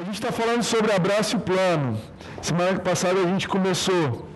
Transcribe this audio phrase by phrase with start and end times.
[0.00, 2.00] A gente está falando sobre abraço e plano.
[2.40, 4.26] Semana passada a gente começou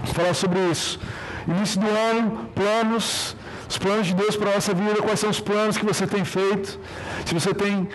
[0.00, 1.00] a falar sobre isso.
[1.44, 3.34] Início do ano, planos,
[3.68, 6.24] os planos de Deus para a nossa vida, quais são os planos que você tem
[6.24, 6.78] feito.
[7.26, 7.88] Se você tem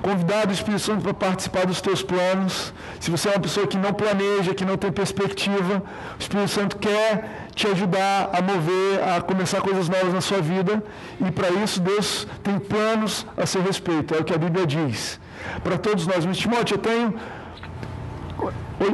[0.00, 2.72] convidado o Espírito Santo para participar dos teus planos.
[2.98, 5.82] Se você é uma pessoa que não planeja, que não tem perspectiva,
[6.18, 10.82] o Espírito Santo quer te ajudar a mover, a começar coisas novas na sua vida.
[11.20, 14.14] E para isso Deus tem planos a seu respeito.
[14.14, 15.20] É o que a Bíblia diz.
[15.62, 16.24] Para todos nós.
[16.24, 17.14] Mas Timóteo, eu tenho.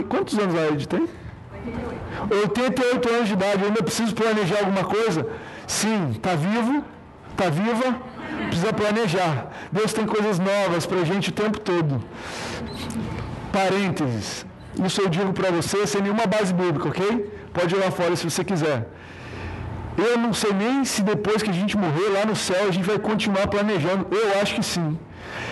[0.08, 1.06] Quantos anos a Ed tem?
[2.30, 3.62] 88 anos de idade.
[3.62, 5.26] Eu ainda preciso planejar alguma coisa?
[5.66, 6.84] Sim, está vivo,
[7.32, 8.14] está viva
[8.54, 9.50] precisa planejar.
[9.70, 12.02] Deus tem coisas novas para a gente o tempo todo.
[13.52, 14.46] Parênteses.
[14.84, 17.32] Isso eu digo para você sem nenhuma base bíblica, ok?
[17.52, 18.88] Pode ir lá fora se você quiser.
[19.96, 22.84] Eu não sei nem se depois que a gente morrer lá no céu a gente
[22.84, 24.06] vai continuar planejando.
[24.10, 24.98] Eu acho que sim.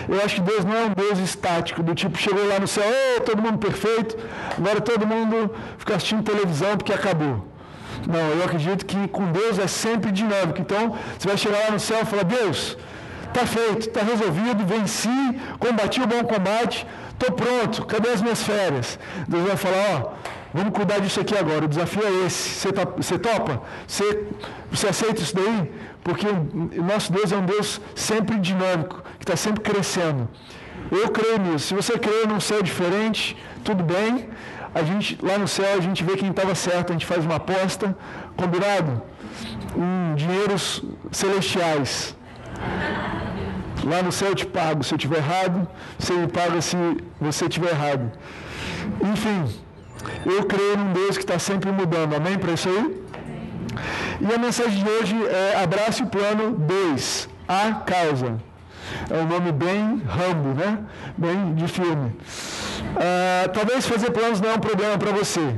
[0.07, 2.83] Eu acho que Deus não é um Deus estático, do tipo, chegou lá no céu,
[3.17, 4.17] oh, todo mundo perfeito,
[4.57, 7.47] agora todo mundo fica assistindo televisão porque acabou.
[8.07, 10.59] Não, eu acredito que com Deus é sempre dinâmico.
[10.59, 12.77] Então, você vai chegar lá no céu e falar, Deus,
[13.27, 18.99] está feito, está resolvido, venci, combati o bom combate, estou pronto, cadê as minhas férias?
[19.27, 20.11] Deus vai falar, ó,
[20.53, 23.61] vamos cuidar disso aqui agora, o desafio é esse, você, tá, topa?
[23.87, 24.27] Você,
[24.71, 25.71] você aceita isso daí?
[26.03, 30.27] Porque o nosso Deus é um Deus sempre dinâmico, que está sempre crescendo.
[30.91, 31.67] Eu creio nisso.
[31.67, 34.29] Se você crê num céu diferente, tudo bem.
[34.75, 37.35] A gente, lá no céu, a gente vê quem estava certo, a gente faz uma
[37.35, 37.95] aposta,
[38.35, 39.01] combinado?
[40.15, 42.15] Dinheiros celestiais.
[43.83, 45.67] Lá no céu eu te pago se eu estiver errado,
[45.99, 46.77] você me paga se
[47.19, 48.11] você estiver errado.
[49.01, 49.53] Enfim,
[50.25, 52.15] eu creio num Deus que está sempre mudando.
[52.15, 53.03] Amém para isso aí?
[54.21, 58.37] E a mensagem de hoje é Abraço o Plano 2, A Causa.
[59.09, 60.79] É um nome bem Rambo, né?
[61.17, 62.15] Bem de filme.
[62.95, 65.55] Ah, talvez fazer planos não é um problema para você.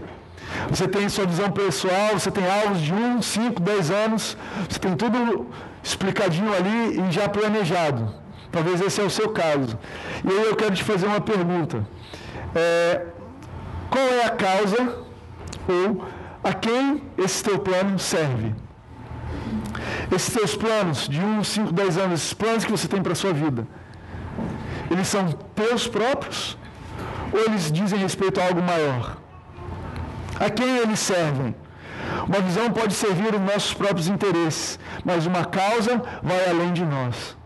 [0.69, 4.37] Você tem sua visão pessoal, você tem alvos de 1, 5, 10 anos,
[4.69, 5.47] você tem tudo
[5.83, 8.13] explicadinho ali e já planejado.
[8.51, 9.77] Talvez esse é o seu caso.
[10.23, 11.85] E aí eu quero te fazer uma pergunta.
[12.55, 13.01] É,
[13.89, 15.05] qual é a causa
[15.67, 16.05] ou
[16.43, 18.53] a quem esse teu plano serve?
[20.11, 23.15] Esses teus planos de 1, 5, 10 anos, esses planos que você tem para a
[23.15, 23.67] sua vida,
[24.89, 26.57] eles são teus próprios
[27.33, 29.17] ou eles dizem respeito a algo maior?
[30.39, 31.55] A quem eles servem?
[32.27, 37.37] Uma visão pode servir os nossos próprios interesses, mas uma causa vai além de nós.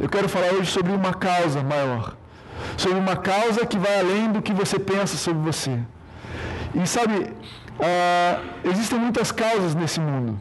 [0.00, 2.16] Eu quero falar hoje sobre uma causa maior,
[2.78, 5.78] sobre uma causa que vai além do que você pensa sobre você.
[6.74, 7.32] E sabe,
[7.80, 10.38] ah, existem muitas causas nesse mundo.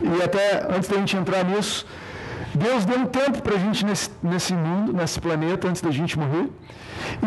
[0.00, 1.84] E até antes da gente entrar nisso,
[2.54, 6.16] Deus deu um tempo para a gente nesse, nesse mundo, nesse planeta, antes da gente
[6.18, 6.48] morrer.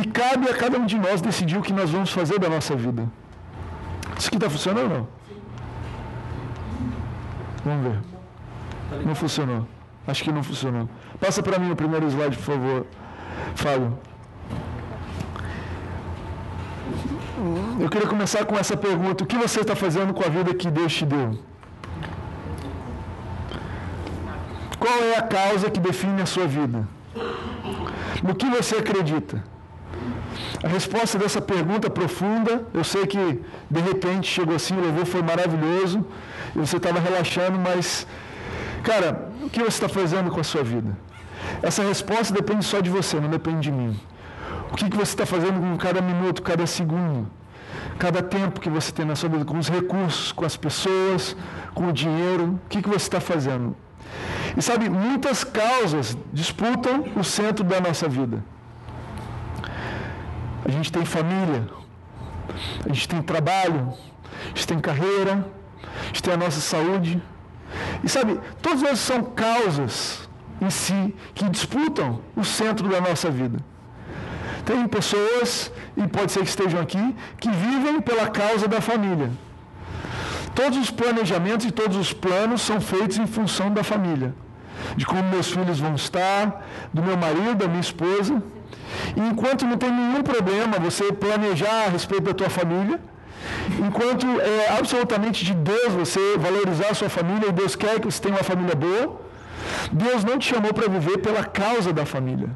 [0.01, 2.73] E cabe a cada um de nós decidir o que nós vamos fazer da nossa
[2.75, 3.03] vida.
[4.17, 5.07] Isso aqui está funcionando ou não?
[7.65, 9.05] Vamos ver.
[9.05, 9.67] Não funcionou.
[10.07, 10.87] Acho que não funcionou.
[11.19, 12.85] Passa para mim o primeiro slide, por favor.
[13.55, 13.97] Fábio.
[17.79, 20.69] Eu queria começar com essa pergunta: o que você está fazendo com a vida que
[20.69, 21.37] Deus te deu?
[24.79, 26.87] Qual é a causa que define a sua vida?
[28.23, 29.43] No que você acredita?
[30.63, 35.21] A resposta dessa pergunta profunda, eu sei que de repente chegou assim, o louvor foi
[35.21, 36.05] maravilhoso,
[36.55, 38.07] e você estava relaxando, mas,
[38.83, 40.91] cara, o que você está fazendo com a sua vida?
[41.61, 43.99] Essa resposta depende só de você, não depende de mim.
[44.71, 47.27] O que, que você está fazendo com cada minuto, cada segundo,
[47.97, 51.35] cada tempo que você tem na sua vida, com os recursos, com as pessoas,
[51.73, 53.75] com o dinheiro, o que, que você está fazendo?
[54.57, 58.43] E sabe, muitas causas disputam o centro da nossa vida.
[60.63, 61.67] A gente tem família,
[62.83, 63.93] a gente tem trabalho,
[64.43, 65.45] a gente tem carreira,
[65.83, 67.21] a gente tem a nossa saúde.
[68.03, 70.24] E sabe, todas essas são causas
[70.65, 73.59] em si que disputam o centro da nossa vida.
[74.65, 79.29] Tem pessoas, e pode ser que estejam aqui, que vivem pela causa da família.
[80.55, 84.33] Todos os planejamentos e todos os planos são feitos em função da família.
[84.95, 88.41] De como meus filhos vão estar, do meu marido, da minha esposa.
[89.15, 92.99] E enquanto não tem nenhum problema você planejar a respeito da tua família,
[93.85, 98.21] enquanto é absolutamente de Deus você valorizar a sua família e Deus quer que você
[98.21, 99.24] tenha uma família boa,
[99.91, 102.49] Deus não te chamou para viver pela causa da família.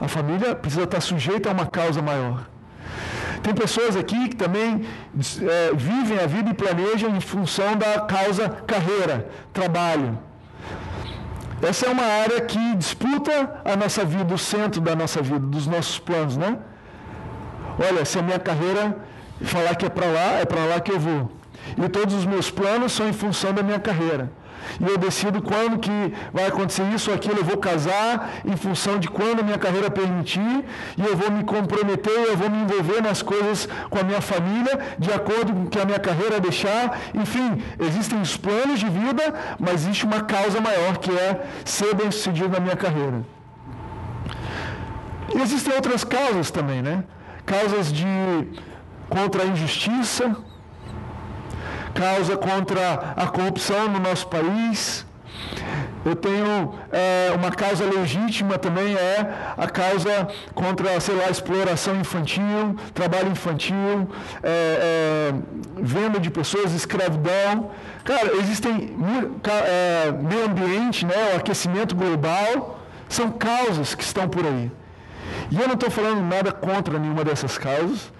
[0.00, 2.46] A família precisa estar sujeita a uma causa maior.
[3.42, 8.48] Tem pessoas aqui que também é, vivem a vida e planejam em função da causa
[8.66, 10.18] carreira, trabalho.
[11.60, 15.66] Essa é uma área que disputa a nossa vida, o centro da nossa vida, dos
[15.66, 16.58] nossos planos, né?
[17.78, 18.96] Olha, se a minha carreira
[19.42, 21.30] falar que é para lá, é para lá que eu vou.
[21.76, 24.30] E todos os meus planos são em função da minha carreira.
[24.80, 28.98] E eu decido quando que vai acontecer isso ou aquilo, eu vou casar em função
[28.98, 30.64] de quando minha carreira permitir,
[30.96, 34.78] e eu vou me comprometer, eu vou me envolver nas coisas com a minha família,
[34.98, 36.98] de acordo com o que a minha carreira deixar.
[37.14, 42.10] Enfim, existem os planos de vida, mas existe uma causa maior que é ser bem
[42.10, 43.22] sucedido na minha carreira.
[45.34, 47.04] E existem outras causas também, né?
[47.46, 48.06] Causas de
[49.08, 50.36] contra a injustiça,
[51.94, 55.06] causa contra a corrupção no nosso país.
[56.04, 62.76] Eu tenho é, uma causa legítima também, é a causa contra, sei lá, exploração infantil,
[62.92, 64.10] trabalho infantil,
[64.42, 65.34] é, é,
[65.76, 67.70] venda de pessoas, escravidão.
[68.04, 68.96] Cara, existem
[69.64, 74.72] é, meio ambiente, né, o aquecimento global, são causas que estão por aí.
[75.52, 78.12] E eu não estou falando nada contra nenhuma dessas causas,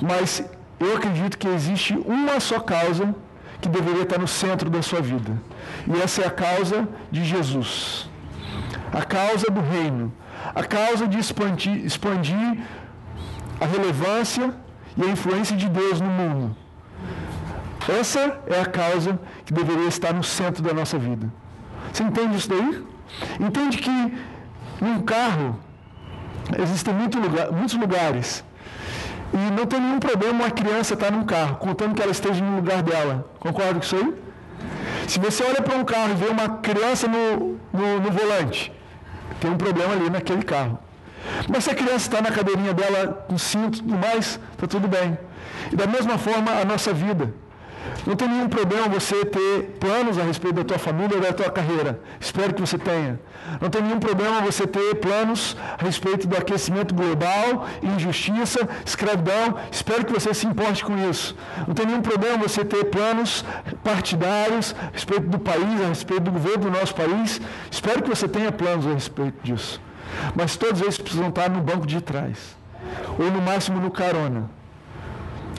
[0.00, 0.44] mas
[0.80, 3.14] eu acredito que existe uma só causa
[3.60, 5.32] que deveria estar no centro da sua vida.
[5.86, 8.08] E essa é a causa de Jesus.
[8.92, 10.10] A causa do reino.
[10.54, 12.58] A causa de expandir, expandir
[13.60, 14.54] a relevância
[14.96, 16.56] e a influência de Deus no mundo.
[17.86, 21.30] Essa é a causa que deveria estar no centro da nossa vida.
[21.92, 22.84] Você entende isso daí?
[23.38, 24.18] Entende que
[24.80, 25.60] num carro
[26.58, 28.44] existem muito lugar, muitos lugares
[29.32, 32.56] e não tem nenhum problema uma criança estar num carro, contando que ela esteja no
[32.56, 33.30] lugar dela.
[33.38, 34.14] Concorda com isso aí?
[35.06, 38.72] Se você olha para um carro e vê uma criança no, no, no volante,
[39.40, 40.78] tem um problema ali naquele carro.
[41.48, 44.88] Mas se a criança está na cadeirinha dela com cinto e tudo mais, está tudo
[44.88, 45.18] bem.
[45.72, 47.32] E da mesma forma a nossa vida.
[48.06, 51.50] Não tem nenhum problema você ter planos a respeito da tua família ou da tua
[51.50, 52.00] carreira.
[52.18, 53.20] Espero que você tenha.
[53.60, 59.56] Não tem nenhum problema você ter planos a respeito do aquecimento global, injustiça, escravidão.
[59.70, 61.36] Espero que você se importe com isso.
[61.66, 63.44] Não tem nenhum problema você ter planos
[63.84, 67.40] partidários a respeito do país, a respeito do governo do nosso país.
[67.70, 69.80] Espero que você tenha planos a respeito disso.
[70.34, 72.56] Mas todos eles precisam estar no banco de trás.
[73.18, 74.50] Ou no máximo no carona.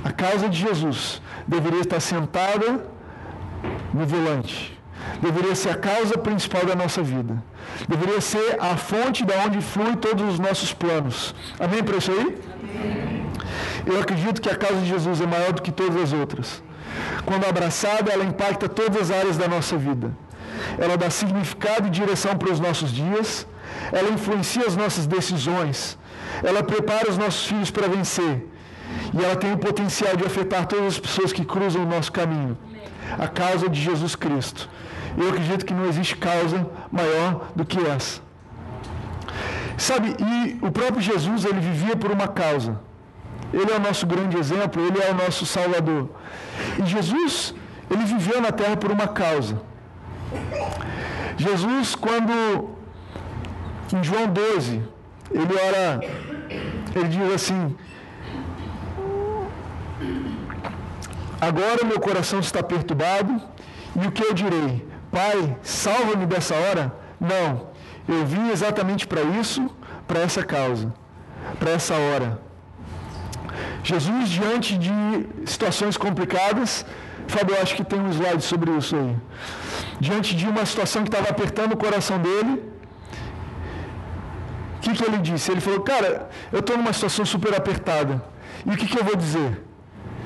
[0.03, 2.85] A causa de Jesus deveria estar sentada
[3.93, 4.77] no volante.
[5.21, 7.41] Deveria ser a causa principal da nossa vida.
[7.87, 11.35] Deveria ser a fonte da onde flui todos os nossos planos.
[11.59, 12.19] Amém para isso aí?
[12.19, 13.31] Amém.
[13.85, 16.63] Eu acredito que a causa de Jesus é maior do que todas as outras.
[17.25, 20.11] Quando abraçada, ela impacta todas as áreas da nossa vida.
[20.77, 23.47] Ela dá significado e direção para os nossos dias.
[23.91, 25.97] Ela influencia as nossas decisões.
[26.43, 28.47] Ela prepara os nossos filhos para vencer.
[29.13, 32.57] E ela tem o potencial de afetar todas as pessoas que cruzam o nosso caminho.
[33.19, 34.69] A causa de Jesus Cristo.
[35.17, 38.21] Eu acredito que não existe causa maior do que essa.
[39.77, 42.79] Sabe, e o próprio Jesus, ele vivia por uma causa.
[43.53, 46.09] Ele é o nosso grande exemplo, ele é o nosso Salvador.
[46.81, 47.53] E Jesus,
[47.89, 49.61] ele viveu na terra por uma causa.
[51.37, 52.69] Jesus, quando
[53.93, 54.81] em João 12,
[55.31, 55.99] ele ora,
[56.95, 57.75] ele diz assim:
[61.49, 63.41] Agora meu coração está perturbado,
[63.99, 64.87] e o que eu direi?
[65.11, 66.93] Pai, salva-me dessa hora?
[67.19, 67.47] Não,
[68.07, 69.67] eu vim exatamente para isso,
[70.07, 70.93] para essa causa,
[71.59, 72.39] para essa hora.
[73.83, 74.91] Jesus, diante de
[75.45, 76.85] situações complicadas,
[77.27, 79.15] Fábio, acho que tem um slide sobre isso aí.
[79.99, 82.53] Diante de uma situação que estava apertando o coração dele,
[84.77, 85.51] o que, que ele disse?
[85.51, 88.23] Ele falou, cara, eu estou numa situação super apertada.
[88.65, 89.70] E o que, que eu vou dizer?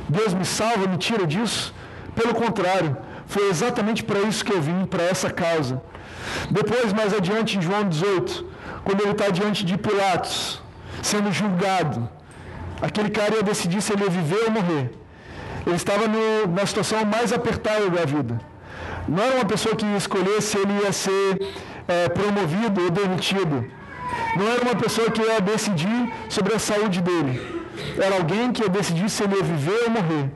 [0.09, 1.73] Deus me salva, me tira disso?
[2.15, 2.95] Pelo contrário,
[3.27, 5.81] foi exatamente para isso que eu vim, para essa causa.
[6.49, 8.45] Depois, mais adiante, em João 18,
[8.83, 10.61] quando ele está diante de Pilatos,
[11.01, 12.07] sendo julgado,
[12.81, 14.91] aquele cara ia decidir se ele ia viver ou morrer.
[15.65, 18.39] Ele estava no, na situação mais apertada da vida.
[19.07, 21.47] Não era uma pessoa que ia escolher se ele ia ser
[21.87, 23.65] é, promovido ou demitido.
[24.35, 27.54] Não era uma pessoa que ia decidir sobre a saúde dele.
[27.97, 30.31] Era alguém que ia decidir se ele ia viver ou morrer.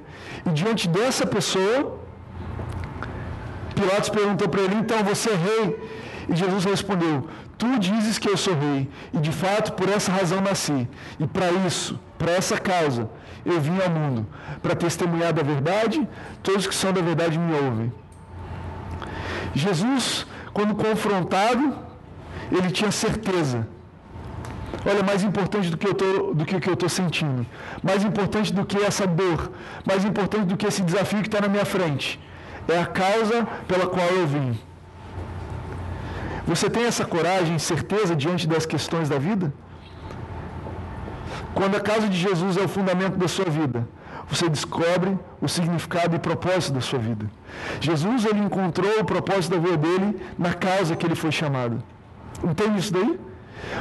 [0.46, 2.00] E diante dessa pessoa,
[3.76, 5.80] Pilatos perguntou para ele: então você é rei?
[6.30, 7.28] E Jesus respondeu:
[7.58, 10.88] Tu dizes que eu sou rei, e de fato por essa razão nasci.
[11.20, 13.10] E para isso, para essa causa,
[13.46, 14.28] eu vim ao mundo,
[14.62, 16.08] para testemunhar da verdade,
[16.44, 17.92] todos que são da verdade me ouvem.
[19.54, 21.76] Jesus, quando confrontado,
[22.52, 23.68] ele tinha certeza.
[24.86, 27.46] Olha, mais importante do que, eu tô, do que que eu estou sentindo,
[27.84, 29.52] mais importante do que essa dor,
[29.86, 32.20] mais importante do que esse desafio que está na minha frente,
[32.68, 34.58] é a causa pela qual eu vim.
[36.48, 39.54] Você tem essa coragem certeza diante das questões da vida?
[41.54, 43.88] Quando a causa de Jesus é o fundamento da sua vida,
[44.30, 47.26] você descobre o significado e propósito da sua vida.
[47.82, 51.84] Jesus ele encontrou o propósito da vida dele na causa que ele foi chamado.
[52.44, 53.20] Entende isso daí?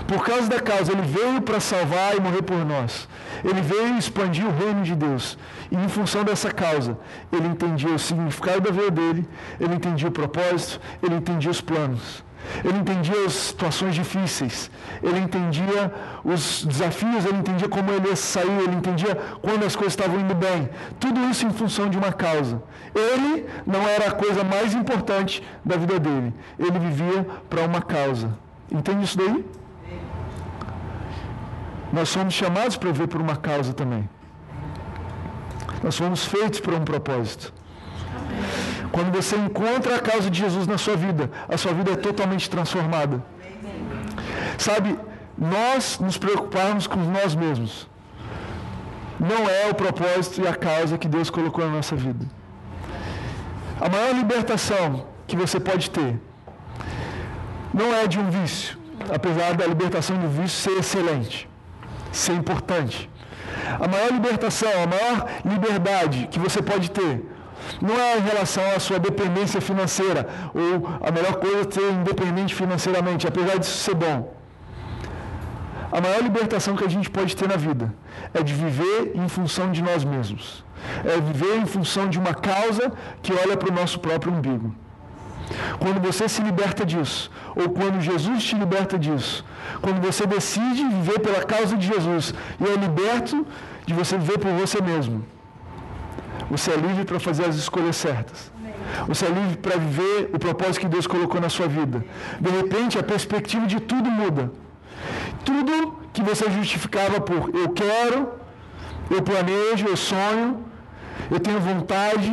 [0.06, 3.08] Por causa da causa, ele veio para salvar e morrer por nós.
[3.44, 5.38] Ele veio expandir o reino de Deus.
[5.70, 6.98] E em função dessa causa,
[7.32, 9.28] ele entendia o significado da vida dele,
[9.60, 12.24] ele entendia o propósito, ele entendia os planos.
[12.64, 14.70] Ele entendia as situações difíceis,
[15.02, 15.92] ele entendia
[16.24, 20.34] os desafios, ele entendia como ele ia sair, ele entendia quando as coisas estavam indo
[20.34, 20.68] bem.
[20.98, 22.62] Tudo isso em função de uma causa.
[22.94, 28.36] Ele não era a coisa mais importante da vida dele, ele vivia para uma causa.
[28.70, 29.44] Entende isso daí?
[31.92, 34.08] Nós somos chamados para viver por uma causa também.
[35.82, 37.52] Nós fomos feitos para um propósito.
[38.90, 42.48] Quando você encontra a causa de Jesus na sua vida, a sua vida é totalmente
[42.50, 43.22] transformada.
[44.58, 44.98] Sabe,
[45.36, 47.88] nós nos preocuparmos com nós mesmos
[49.18, 52.24] não é o propósito e a causa que Deus colocou na nossa vida.
[53.80, 56.18] A maior libertação que você pode ter
[57.74, 58.78] não é de um vício,
[59.12, 61.47] apesar da libertação do vício ser excelente,
[62.12, 63.10] ser importante.
[63.80, 67.24] A maior libertação, a maior liberdade que você pode ter
[67.80, 72.54] não é em relação à sua dependência financeira, ou a melhor coisa é ser independente
[72.54, 74.34] financeiramente, apesar disso ser bom.
[75.90, 77.92] A maior libertação que a gente pode ter na vida
[78.34, 80.64] é de viver em função de nós mesmos.
[81.04, 84.74] É viver em função de uma causa que olha para o nosso próprio umbigo.
[85.78, 89.44] Quando você se liberta disso, ou quando Jesus te liberta disso,
[89.80, 93.46] quando você decide viver pela causa de Jesus e é liberto
[93.86, 95.24] de você viver por você mesmo
[96.50, 98.50] você é livre para fazer as escolhas certas.
[99.06, 102.04] Você é livre para viver o propósito que Deus colocou na sua vida.
[102.40, 104.50] De repente, a perspectiva de tudo muda.
[105.44, 108.32] Tudo que você justificava por eu quero,
[109.10, 110.64] eu planejo, eu sonho,
[111.30, 112.32] eu tenho vontade,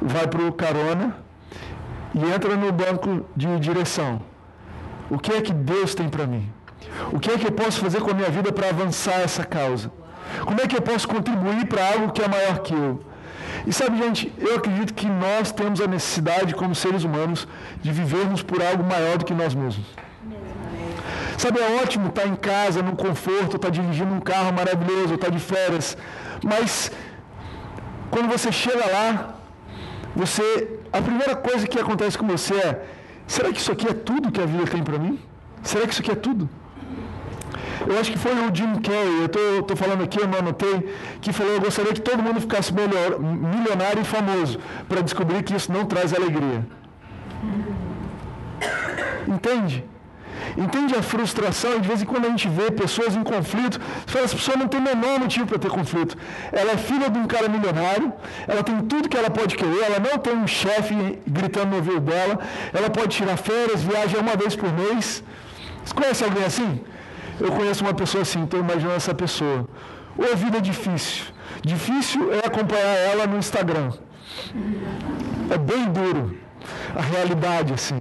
[0.00, 1.21] vai para o carona
[2.14, 4.20] e entra no banco de direção.
[5.10, 6.50] O que é que Deus tem para mim?
[7.12, 9.90] O que é que eu posso fazer com a minha vida para avançar essa causa?
[10.44, 13.00] Como é que eu posso contribuir para algo que é maior que eu?
[13.66, 17.46] E sabe, gente, eu acredito que nós temos a necessidade, como seres humanos,
[17.80, 19.86] de vivermos por algo maior do que nós mesmos.
[21.38, 25.38] Sabe, é ótimo estar em casa, no conforto, estar dirigindo um carro maravilhoso, estar de
[25.38, 25.96] férias,
[26.42, 26.90] mas
[28.10, 29.34] quando você chega lá,
[30.14, 32.84] você, a primeira coisa que acontece com você é:
[33.26, 35.18] será que isso aqui é tudo que a vida tem para mim?
[35.62, 36.48] Será que isso aqui é tudo?
[37.86, 41.32] Eu acho que foi o Jim Carrey, eu estou falando aqui, eu não anotei, que
[41.32, 44.58] falou: eu gostaria que todo mundo ficasse melhor, milionário e famoso,
[44.88, 46.64] para descobrir que isso não traz alegria.
[49.26, 49.84] Entende?
[50.56, 51.80] Entende a frustração?
[51.80, 54.68] De vez em quando a gente vê pessoas em conflito, você fala, essa pessoa não
[54.68, 56.16] tem o menor motivo para ter conflito.
[56.50, 58.12] Ela é filha de um cara milionário,
[58.46, 62.00] ela tem tudo que ela pode querer, ela não tem um chefe gritando no ouvido
[62.00, 62.38] dela,
[62.72, 65.22] ela pode tirar férias, viaja uma vez por mês.
[65.84, 66.80] Você conhece alguém assim?
[67.40, 69.66] Eu conheço uma pessoa assim, estou imaginando essa pessoa.
[70.16, 71.24] Ou a vida é difícil.
[71.62, 73.92] Difícil é acompanhar ela no Instagram.
[75.50, 76.36] É bem duro.
[76.94, 78.00] A realidade, assim.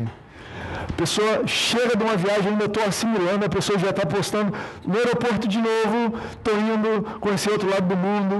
[1.01, 4.53] Pessoa chega de uma viagem, ainda estou assimilando, a pessoa já está postando
[4.86, 6.89] no aeroporto de novo, estou indo
[7.20, 8.36] conhecer outro lado do mundo.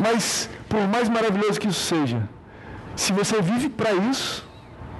[0.00, 2.22] Mas, por mais maravilhoso que isso seja,
[2.94, 4.46] se você vive para isso,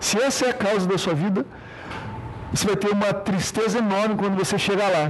[0.00, 1.46] se essa é a causa da sua vida,
[2.52, 5.06] você vai ter uma tristeza enorme quando você chegar lá.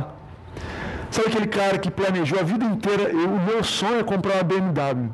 [1.11, 4.43] Sabe aquele cara que planejou a vida inteira, eu, o meu sonho é comprar uma
[4.43, 5.11] BMW.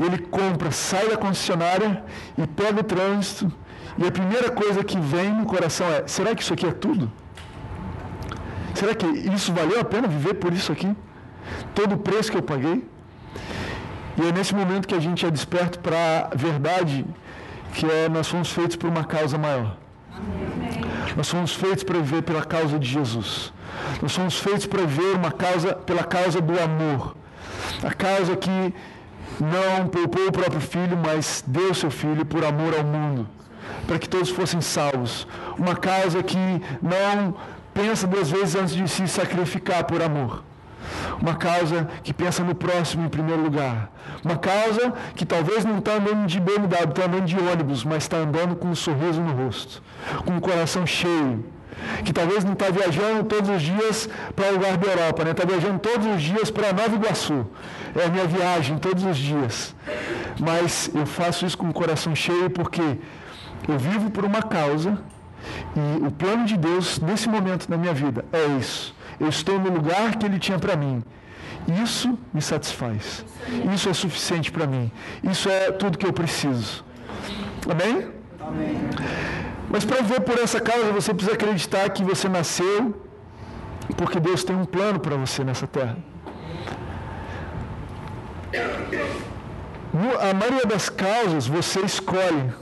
[0.00, 2.04] E ele compra, sai da concessionária
[2.36, 3.52] e pega o trânsito.
[3.98, 7.10] E a primeira coisa que vem no coração é: será que isso aqui é tudo?
[8.74, 10.90] Será que isso valeu a pena viver por isso aqui?
[11.74, 12.86] Todo o preço que eu paguei?
[14.16, 17.04] E é nesse momento que a gente é desperto para a verdade,
[17.74, 19.76] que é nós fomos feitos por uma causa maior.
[21.16, 23.52] Nós somos feitos para viver pela causa de Jesus.
[24.00, 27.16] Nós somos feitos para viver uma causa pela causa do amor.
[27.82, 28.74] A causa que
[29.40, 33.28] não poupou o próprio filho, mas deu seu filho por amor ao mundo,
[33.86, 35.26] para que todos fossem salvos.
[35.56, 36.38] Uma causa que
[36.82, 37.34] não
[37.74, 40.42] pensa duas vezes antes de se sacrificar por amor.
[41.20, 43.90] Uma causa que pensa no próximo em primeiro lugar.
[44.24, 48.18] Uma causa que talvez não está andando de BMW, está andando de ônibus, mas está
[48.18, 49.82] andando com um sorriso no rosto,
[50.24, 51.44] com o coração cheio.
[52.04, 55.34] Que talvez não está viajando todos os dias para o lugar da Europa, está né?
[55.34, 57.46] Tá viajando todos os dias para Nova Iguaçu.
[57.94, 59.74] É a minha viagem todos os dias.
[60.40, 62.98] Mas eu faço isso com o coração cheio porque
[63.66, 64.98] eu vivo por uma causa
[65.74, 68.94] E o plano de Deus, nesse momento na minha vida, é isso.
[69.18, 71.02] Eu estou no lugar que Ele tinha para mim.
[71.82, 73.24] Isso me satisfaz.
[73.74, 74.90] Isso é suficiente para mim.
[75.22, 76.84] Isso é tudo que eu preciso.
[77.68, 78.08] Amém?
[79.68, 82.94] Mas para ver por essa causa, você precisa acreditar que você nasceu
[83.96, 85.96] porque Deus tem um plano para você nessa terra.
[90.20, 92.52] A maioria das causas você escolhe.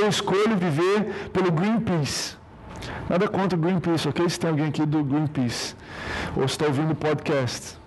[0.00, 2.36] Eu escolho viver pelo Greenpeace.
[3.08, 4.28] Nada contra o Greenpeace, ok?
[4.28, 5.74] Se tem alguém aqui do Greenpeace,
[6.36, 7.78] ou está ouvindo o podcast.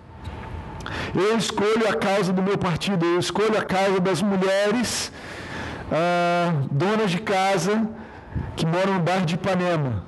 [1.14, 5.12] Eu escolho a causa do meu partido, eu escolho a causa das mulheres
[5.90, 7.88] ah, donas de casa
[8.54, 10.04] que moram no bairro de Ipanema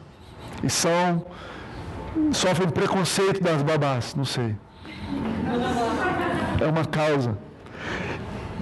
[0.62, 1.24] e são
[2.32, 4.56] sofrem preconceito das babás, não sei.
[6.60, 7.38] É uma causa.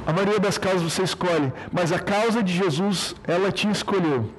[0.07, 4.31] A maioria das causas você escolhe, mas a causa de Jesus, ela te escolheu.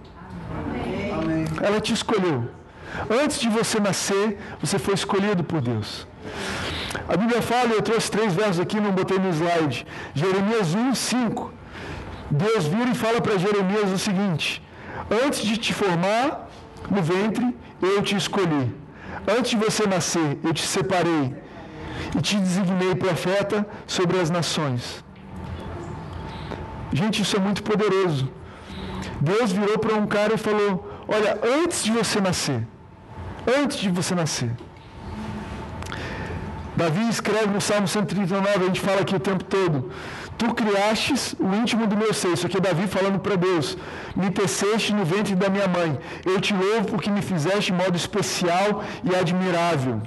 [1.61, 2.49] Ela te escolheu.
[3.21, 6.07] Antes de você nascer, você foi escolhido por Deus.
[7.07, 9.85] A Bíblia fala, eu trouxe três versos aqui, não botei no slide.
[10.13, 11.51] Jeremias 1, 5.
[12.31, 14.63] Deus vira e fala para Jeremias o seguinte:
[15.25, 16.49] Antes de te formar
[16.89, 18.73] no ventre, eu te escolhi.
[19.27, 21.35] Antes de você nascer, eu te separei
[22.17, 25.06] e te designei profeta sobre as nações.
[26.93, 28.29] Gente, isso é muito poderoso.
[29.19, 30.71] Deus virou para um cara e falou:
[31.07, 32.61] Olha, antes de você nascer,
[33.59, 34.51] antes de você nascer,
[36.75, 39.91] Davi escreve no Salmo 139, a gente fala aqui o tempo todo.
[40.37, 42.33] Tu criastes o íntimo do meu ser.
[42.33, 43.75] Isso aqui é Davi falando para Deus.
[44.15, 45.97] Me teceste no ventre da minha mãe.
[46.23, 49.99] Eu te louvo porque me fizeste de modo especial e admirável.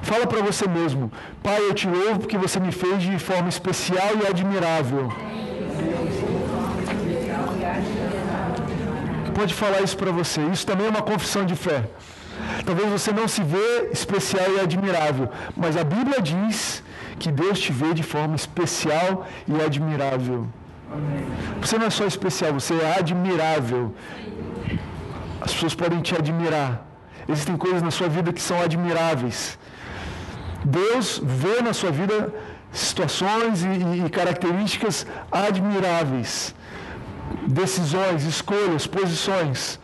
[0.00, 1.12] Fala para você mesmo.
[1.42, 5.12] Pai, eu te louvo porque você me fez de forma especial e admirável.
[9.38, 10.40] Pode falar isso para você.
[10.54, 11.78] Isso também é uma confissão de fé.
[12.66, 13.68] Talvez você não se vê
[13.98, 15.26] especial e admirável,
[15.62, 16.82] mas a Bíblia diz
[17.20, 20.40] que Deus te vê de forma especial e admirável.
[21.60, 23.94] Você não é só especial, você é admirável.
[25.40, 26.70] As pessoas podem te admirar.
[27.28, 29.58] Existem coisas na sua vida que são admiráveis.
[30.64, 32.16] Deus vê na sua vida
[32.72, 36.32] situações e, e características admiráveis.
[37.46, 39.80] Decisões, escolhas, posições,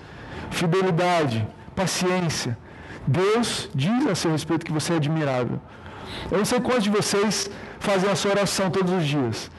[0.50, 2.56] fidelidade, paciência.
[3.06, 5.60] Deus diz a seu respeito que você é admirável.
[6.30, 9.50] Eu não sei quantos de vocês fazem a sua oração todos os dias.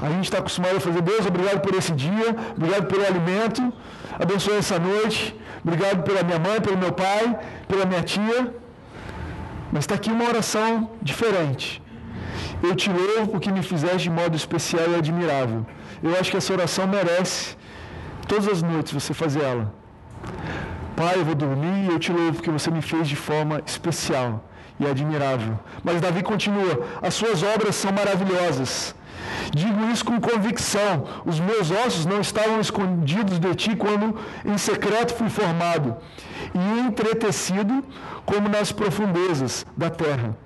[0.00, 3.72] A gente está acostumado a fazer, Deus, obrigado por esse dia, obrigado pelo alimento,
[4.18, 8.54] abençoe essa noite, obrigado pela minha mãe, pelo meu pai, pela minha tia.
[9.72, 11.82] Mas está aqui uma oração diferente.
[12.62, 15.66] Eu te louvo porque me fizeste de modo especial e admirável.
[16.02, 17.56] Eu acho que essa oração merece
[18.26, 19.72] todas as noites você fazer ela.
[20.96, 24.44] Pai, eu vou dormir e eu te louvo porque você me fez de forma especial
[24.78, 25.58] e admirável.
[25.82, 28.94] Mas Davi continua: as suas obras são maravilhosas.
[29.54, 31.04] Digo isso com convicção.
[31.24, 35.96] Os meus ossos não estavam escondidos de ti quando em secreto fui formado
[36.54, 37.84] e entretecido
[38.24, 40.36] como nas profundezas da terra.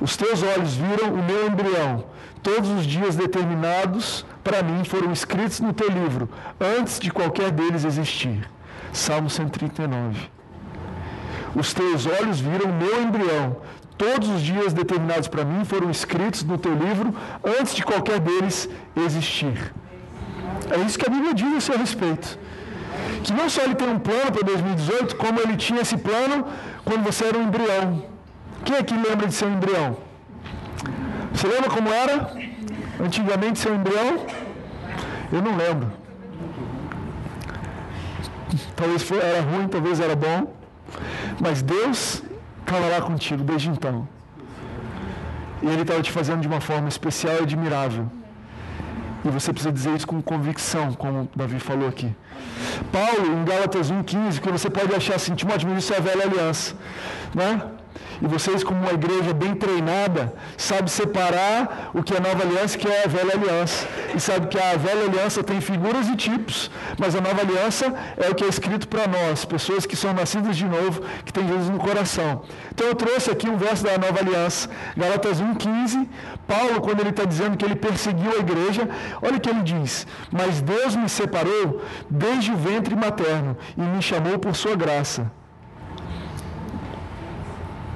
[0.00, 2.11] Os teus olhos viram o meu embrião.
[2.42, 6.28] Todos os dias determinados para mim foram escritos no teu livro,
[6.60, 8.50] antes de qualquer deles existir.
[8.92, 10.28] Salmo 139.
[11.54, 13.56] Os teus olhos viram meu embrião.
[13.96, 18.68] Todos os dias determinados para mim foram escritos no teu livro antes de qualquer deles
[18.96, 19.72] existir.
[20.68, 22.38] É isso que a Bíblia diz a seu respeito.
[23.22, 26.44] Que não só ele tem um plano para 2018, como ele tinha esse plano
[26.84, 28.04] quando você era um embrião.
[28.64, 30.11] Quem aqui lembra de ser um embrião?
[31.34, 32.32] Você lembra como era
[33.00, 34.26] antigamente ser um embrião?
[35.32, 35.90] Eu não lembro.
[38.76, 40.54] Talvez era ruim, talvez era bom.
[41.40, 42.22] Mas Deus
[42.90, 44.08] lá contigo desde então.
[45.62, 48.10] E Ele estava te fazendo de uma forma especial e admirável.
[49.24, 52.12] E você precisa dizer isso com convicção, como Davi falou aqui.
[52.90, 56.74] Paulo, em Gálatas 1,15, que você pode achar assim, Timóteo, isso é a velha aliança.
[57.34, 57.62] Né?
[58.22, 62.78] E vocês, como uma igreja bem treinada, sabe separar o que é nova aliança e
[62.78, 63.84] o que é a velha aliança.
[64.14, 68.30] E sabe que a velha aliança tem figuras e tipos, mas a nova aliança é
[68.30, 71.68] o que é escrito para nós, pessoas que são nascidas de novo, que têm Jesus
[71.68, 72.42] no coração.
[72.72, 76.06] Então eu trouxe aqui um verso da nova aliança, Galatas 1,15.
[76.46, 78.88] Paulo, quando ele está dizendo que ele perseguiu a igreja,
[79.20, 84.00] olha o que ele diz: Mas Deus me separou desde o ventre materno e me
[84.00, 85.41] chamou por sua graça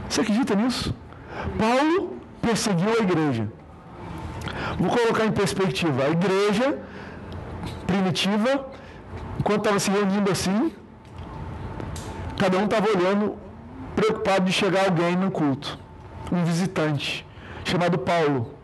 [0.09, 0.95] você acredita nisso?
[1.59, 3.49] Paulo perseguiu a igreja.
[4.79, 6.05] Vou colocar em perspectiva.
[6.05, 6.79] A igreja
[7.87, 8.67] primitiva
[9.39, 10.73] enquanto estava se reunindo assim,
[12.37, 13.37] cada um estava olhando,
[13.95, 15.79] preocupado de chegar alguém no culto,
[16.33, 17.27] um visitante,
[17.65, 18.55] chamado Paulo.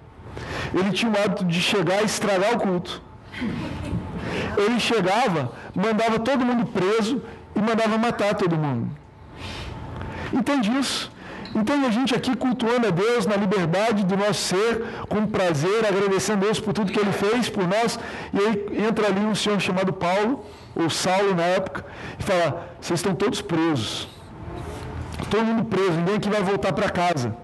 [0.74, 3.02] Ele tinha o hábito de chegar e estragar o culto.
[4.56, 7.22] Ele chegava, mandava todo mundo preso
[7.54, 8.90] e mandava matar todo mundo.
[10.32, 11.12] Entende isso?
[11.54, 16.42] Entende a gente aqui cultuando a Deus na liberdade do nosso ser, com prazer, agradecendo
[16.42, 17.98] a Deus por tudo que Ele fez por nós.
[18.32, 21.84] E aí entra ali um senhor chamado Paulo, ou Saulo na época,
[22.18, 24.08] e fala: vocês estão todos presos.
[25.30, 27.36] Todo mundo preso, ninguém aqui vai voltar para casa.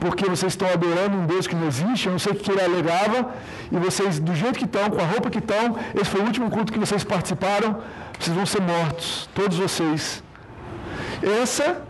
[0.00, 2.62] Porque vocês estão adorando um Deus que não existe, eu não sei o que ele
[2.62, 3.34] alegava,
[3.70, 6.50] e vocês, do jeito que estão, com a roupa que estão, esse foi o último
[6.50, 7.78] culto que vocês participaram,
[8.18, 10.22] vocês vão ser mortos, todos vocês.
[11.22, 11.82] Essa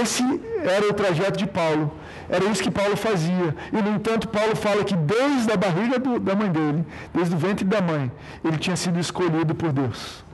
[0.00, 0.22] esse
[0.64, 1.92] era o trajeto de Paulo.
[2.28, 3.54] Era isso que Paulo fazia.
[3.72, 7.38] E, no entanto, Paulo fala que desde a barriga do, da mãe dele, desde o
[7.38, 8.10] ventre da mãe,
[8.42, 10.24] ele tinha sido escolhido por Deus.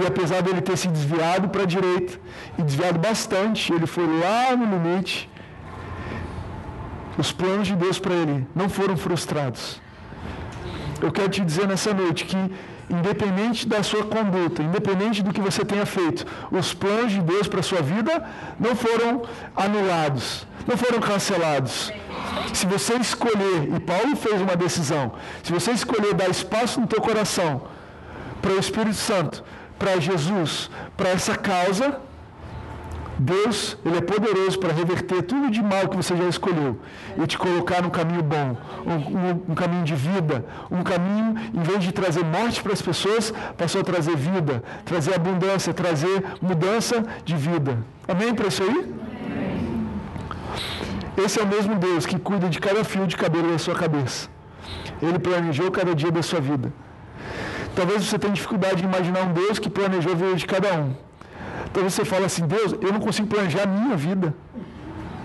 [0.00, 2.18] E apesar dele ter se desviado para a direita,
[2.58, 5.30] e desviado bastante, ele foi lá no limite,
[7.16, 9.80] os planos de Deus para ele não foram frustrados.
[11.00, 12.36] Eu quero te dizer nessa noite que
[12.88, 17.60] independente da sua conduta, independente do que você tenha feito, os planos de Deus para
[17.60, 18.24] a sua vida
[18.58, 19.22] não foram
[19.54, 21.92] anulados, não foram cancelados.
[22.52, 27.00] Se você escolher, e Paulo fez uma decisão, se você escolher dar espaço no teu
[27.00, 27.62] coração
[28.40, 29.42] para o Espírito Santo,
[29.78, 32.00] para Jesus, para essa causa,
[33.18, 36.78] Deus, Ele é poderoso para reverter tudo de mal que você já escolheu
[37.16, 41.62] e te colocar num caminho bom, um, um, um, caminho de vida, um caminho, em
[41.62, 47.02] vez de trazer morte para as pessoas, passou a trazer vida, trazer abundância, trazer mudança
[47.24, 47.78] de vida.
[48.06, 48.94] Amém para isso aí?
[51.16, 54.28] Esse é o mesmo Deus que cuida de cada fio de cabelo da sua cabeça.
[55.00, 56.70] Ele planejou cada dia da sua vida.
[57.74, 61.05] Talvez você tenha dificuldade de imaginar um Deus que planejou a vida de cada um.
[61.76, 64.34] Então você fala assim, Deus, eu não consigo planejar a minha vida.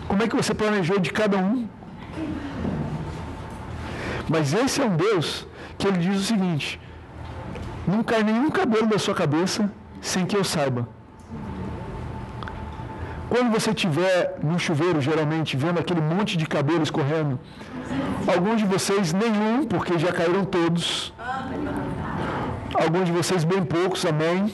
[0.06, 1.66] Como é que você planejou de cada um?
[4.28, 6.78] Mas esse é um Deus que ele diz o seguinte:
[7.88, 10.90] não cai nenhum cabelo da sua cabeça sem que eu saiba.
[13.30, 17.40] Quando você estiver no chuveiro, geralmente, vendo aquele monte de cabelo escorrendo,
[18.28, 21.14] alguns de vocês nenhum, porque já caíram todos.
[22.84, 24.52] Alguns de vocês bem poucos, amém.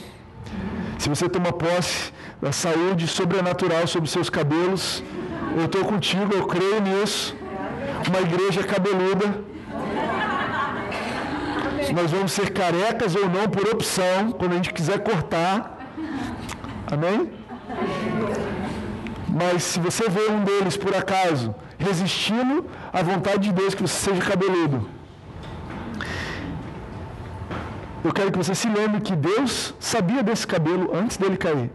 [0.98, 5.02] Se você toma posse da saúde sobrenatural sobre seus cabelos,
[5.56, 7.36] eu estou contigo, eu creio nisso.
[8.08, 9.26] Uma igreja cabeluda.
[11.94, 15.78] Nós vamos ser carecas ou não por opção, quando a gente quiser cortar.
[16.90, 17.30] Amém?
[19.28, 24.10] Mas se você vê um deles por acaso resistindo à vontade de Deus que você
[24.10, 24.97] seja cabeludo,
[28.04, 31.70] eu quero que você se lembre que Deus sabia desse cabelo antes dele cair.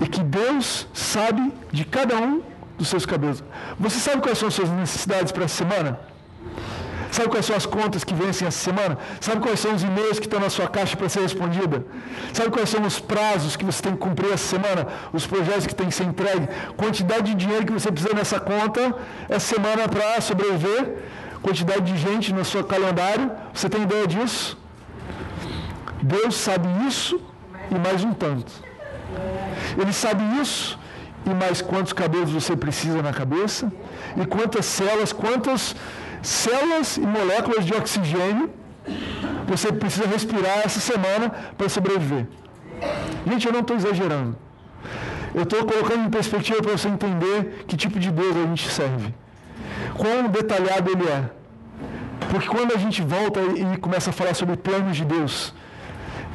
[0.00, 2.42] E que Deus sabe de cada um
[2.78, 3.42] dos seus cabelos.
[3.78, 5.98] Você sabe quais são as suas necessidades para essa semana?
[7.10, 8.98] Sabe quais são as contas que vencem essa semana?
[9.20, 11.84] Sabe quais são os e-mails que estão na sua caixa para ser respondida?
[12.32, 14.88] Sabe quais são os prazos que você tem que cumprir essa semana?
[15.12, 16.48] Os projetos que têm que ser entregues?
[16.76, 18.96] Quantidade de dinheiro que você precisa nessa conta
[19.28, 21.04] essa semana para sobreviver?
[21.40, 23.30] Quantidade de gente no seu calendário?
[23.52, 24.63] Você tem ideia disso?
[26.04, 27.18] Deus sabe isso
[27.70, 28.52] e mais um tanto.
[29.80, 30.78] Ele sabe isso
[31.24, 33.72] e mais quantos cabelos você precisa na cabeça
[34.20, 35.74] e quantas células, quantas
[36.22, 38.50] células e moléculas de oxigênio
[39.46, 42.26] você precisa respirar essa semana para sobreviver.
[43.26, 44.36] Gente, eu não estou exagerando.
[45.34, 49.14] Eu estou colocando em perspectiva para você entender que tipo de Deus a gente serve.
[49.96, 51.30] Quão detalhado ele é.
[52.30, 55.54] Porque quando a gente volta e começa a falar sobre planos de Deus,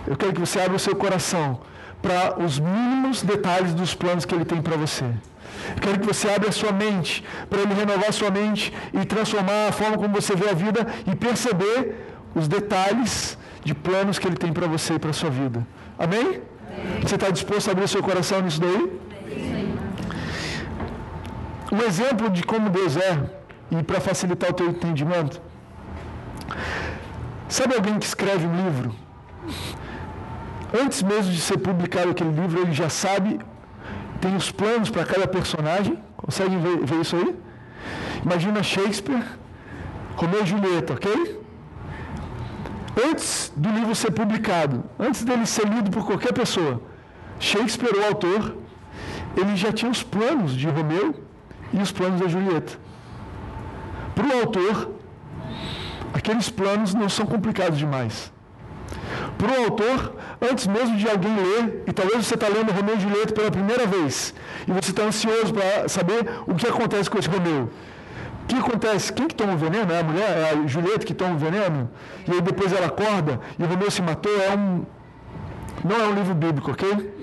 [0.07, 1.59] eu quero que você abra o seu coração
[2.01, 5.05] para os mínimos detalhes dos planos que Ele tem para você.
[5.75, 9.05] Eu quero que você abra a sua mente para Ele renovar a sua mente e
[9.05, 14.27] transformar a forma como você vê a vida e perceber os detalhes de planos que
[14.27, 15.65] Ele tem para você e para a sua vida.
[15.97, 16.19] Amém?
[16.19, 16.41] Amém?
[17.01, 18.99] Você está disposto a abrir o seu coração nisso daí?
[21.71, 23.19] Um exemplo de como Deus é,
[23.69, 25.39] e para facilitar o teu entendimento,
[27.47, 28.95] sabe alguém que escreve um livro?
[30.73, 33.39] Antes mesmo de ser publicado aquele livro, ele já sabe,
[34.21, 35.97] tem os planos para cada personagem.
[36.17, 37.35] Conseguem ver, ver, isso aí?
[38.23, 39.23] Imagina Shakespeare,
[40.15, 41.39] Romeu e Julieta, ok?
[43.09, 46.81] Antes do livro ser publicado, antes dele ser lido por qualquer pessoa,
[47.39, 48.57] Shakespeare, o autor,
[49.37, 51.15] ele já tinha os planos de Romeu
[51.71, 52.77] e os planos da Julieta.
[54.13, 54.91] Para o autor,
[56.13, 58.33] aqueles planos não são complicados demais.
[59.39, 62.99] Para o autor, antes mesmo de alguém ler, e talvez você está lendo Romeu e
[62.99, 64.33] Julieta pela primeira vez,
[64.67, 67.69] e você está ansioso para saber o que acontece com esse Romeu.
[68.43, 69.13] O que acontece?
[69.13, 69.93] Quem que toma o veneno?
[69.93, 70.29] É a mulher?
[70.29, 71.89] É a Julieta que toma o veneno?
[72.27, 74.31] E aí depois ela acorda e o Romeu se matou?
[74.41, 74.83] É um...
[75.85, 77.13] Não é um livro bíblico, ok?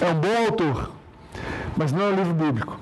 [0.00, 0.92] É um bom autor,
[1.76, 2.80] mas não é um livro bíblico.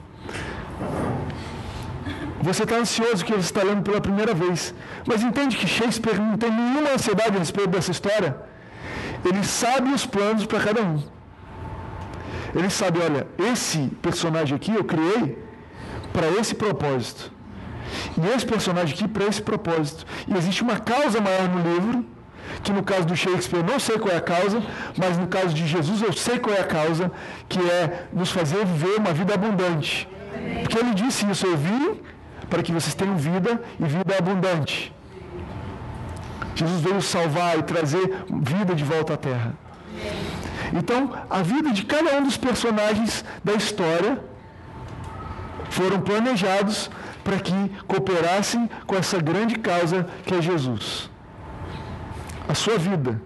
[2.46, 4.74] Você está ansioso que você está lendo pela primeira vez.
[5.06, 8.36] Mas entende que Shakespeare não tem nenhuma ansiedade a respeito dessa história?
[9.24, 11.02] Ele sabe os planos para cada um.
[12.54, 15.38] Ele sabe, olha, esse personagem aqui eu criei
[16.12, 17.32] para esse propósito.
[18.20, 20.04] E esse personagem aqui para esse propósito.
[20.28, 22.04] E existe uma causa maior no livro,
[22.62, 24.62] que no caso do Shakespeare eu não sei qual é a causa,
[24.98, 27.10] mas no caso de Jesus eu sei qual é a causa,
[27.48, 30.06] que é nos fazer viver uma vida abundante.
[30.60, 32.00] Porque ele disse isso, eu vim
[32.54, 34.94] para que vocês tenham vida e vida abundante.
[36.54, 39.54] Jesus veio salvar e trazer vida de volta à terra.
[40.72, 44.20] Então, a vida de cada um dos personagens da história
[45.68, 46.88] foram planejados
[47.24, 51.10] para que cooperassem com essa grande causa que é Jesus.
[52.48, 53.20] A sua vida.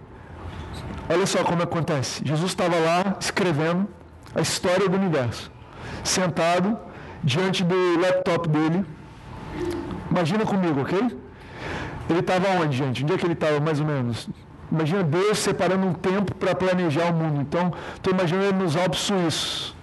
[1.07, 2.23] Olha só como acontece.
[2.25, 3.87] Jesus estava lá escrevendo
[4.35, 5.53] a história do universo,
[6.03, 6.79] sentado
[7.23, 8.87] diante do laptop dele.
[10.11, 11.19] Imagina comigo, ok?
[12.09, 13.05] Ele estava onde, gente?
[13.05, 14.29] Onde é que ele estava, mais ou menos?
[14.71, 17.41] Imagina Deus separando um tempo para planejar o mundo.
[17.41, 19.75] Então, estou imaginando ele nos Alpes Suíços.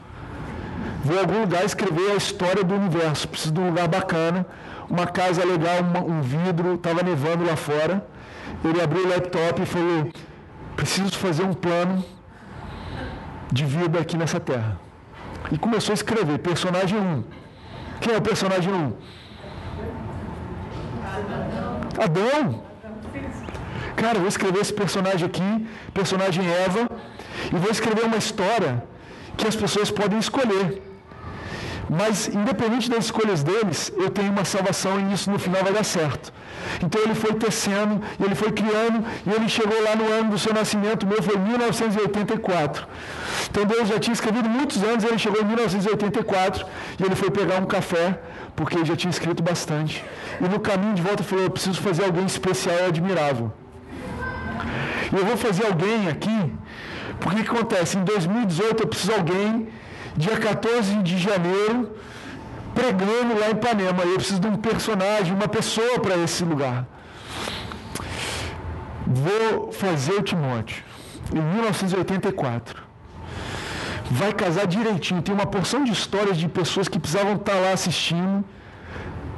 [1.03, 3.27] Vou a algum lugar escrever a história do universo.
[3.27, 4.45] Preciso de um lugar bacana,
[4.89, 6.75] uma casa legal, uma, um vidro.
[6.75, 8.05] Estava nevando lá fora.
[8.63, 10.09] Ele abriu o laptop e falou:
[10.75, 12.03] Preciso fazer um plano
[13.51, 14.79] de vida aqui nessa terra.
[15.51, 16.39] E começou a escrever.
[16.39, 17.23] Personagem 1.
[18.01, 18.93] Quem é o personagem 1?
[22.03, 22.63] Adão.
[23.95, 26.89] Cara, eu vou escrever esse personagem aqui, personagem Eva,
[27.53, 28.83] e vou escrever uma história
[29.37, 30.81] que as pessoas podem escolher.
[31.89, 35.83] Mas, independente das escolhas deles, eu tenho uma salvação e isso no final vai dar
[35.83, 36.33] certo.
[36.83, 40.53] Então ele foi tecendo, ele foi criando, e ele chegou lá no ano do seu
[40.53, 42.87] nascimento, meu foi 1984.
[43.49, 46.65] Então Deus já tinha escrevido muitos anos, ele chegou em 1984,
[46.99, 48.19] e ele foi pegar um café
[48.55, 50.03] porque ele já tinha escrito bastante.
[50.39, 53.51] E no caminho de volta falou: Eu preciso fazer alguém especial e admirável.
[55.11, 56.53] E eu vou fazer alguém aqui,
[57.19, 57.97] porque o que acontece?
[57.97, 59.67] Em 2018 eu preciso de alguém,
[60.15, 61.91] dia 14 de janeiro,
[62.73, 64.03] pregando lá em Ipanema.
[64.03, 66.85] Eu preciso de um personagem, uma pessoa para esse lugar.
[69.05, 70.83] Vou fazer o Timóteo,
[71.33, 72.85] em 1984
[74.11, 75.21] vai casar direitinho.
[75.21, 78.43] Tem uma porção de histórias de pessoas que precisavam estar lá assistindo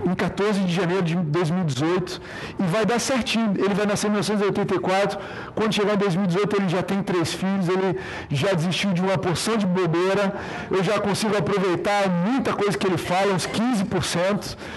[0.07, 2.21] em 14 de janeiro de 2018
[2.59, 3.53] e vai dar certinho.
[3.57, 5.19] Ele vai nascer em 1984.
[5.53, 7.99] Quando chegar em 2018, ele já tem três filhos, ele
[8.31, 10.33] já desistiu de uma porção de bobeira.
[10.71, 14.57] Eu já consigo aproveitar muita coisa que ele fala, uns 15%.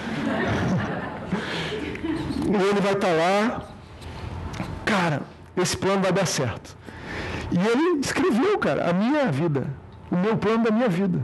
[2.51, 3.63] e ele vai estar lá.
[4.85, 5.23] Cara,
[5.57, 6.77] esse plano vai dar certo.
[7.53, 9.67] E ele escreveu, cara, a minha vida,
[10.11, 11.21] o meu plano da minha vida.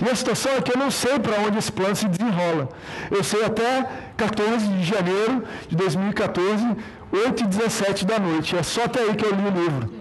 [0.00, 2.68] E a situação é que eu não sei para onde esse plano se desenrola.
[3.10, 6.76] Eu sei até 14 de janeiro de 2014,
[7.12, 8.56] 8 e 17 da noite.
[8.56, 9.92] É só até aí que eu li o livro.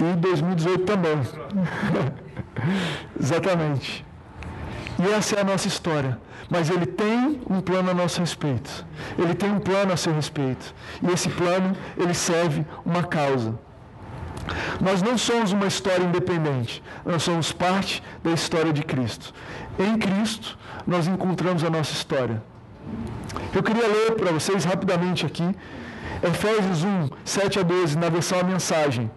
[0.00, 1.20] E 2018 também.
[3.18, 4.04] Exatamente.
[4.98, 6.18] E essa é a nossa história.
[6.50, 8.84] Mas ele tem um plano a nosso respeito.
[9.16, 10.74] Ele tem um plano a seu respeito.
[11.00, 13.58] E esse plano, ele serve uma causa.
[14.80, 19.32] Nós não somos uma história independente, nós somos parte da história de Cristo.
[19.78, 22.42] Em Cristo, nós encontramos a nossa história.
[23.54, 25.54] Eu queria ler para vocês rapidamente aqui,
[26.22, 29.10] Efésios 1, 7 a 12, na versão A Mensagem,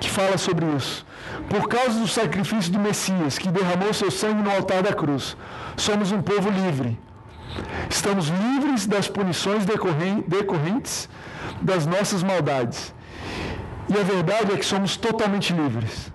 [0.00, 1.06] que fala sobre isso.
[1.48, 5.36] Por causa do sacrifício do Messias, que derramou seu sangue no altar da cruz,
[5.76, 6.98] somos um povo livre.
[7.88, 11.08] Estamos livres das punições decorrentes
[11.60, 12.94] das nossas maldades.
[13.88, 16.12] E a verdade é que somos totalmente livres.